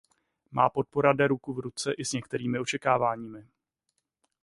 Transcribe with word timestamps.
Má 0.51 0.69
podpora 0.69 1.13
jde 1.13 1.27
ruku 1.27 1.53
v 1.53 1.59
ruce 1.59 1.93
i 1.93 2.05
s 2.05 2.11
některými 2.11 2.59
očekáváními. 2.59 3.47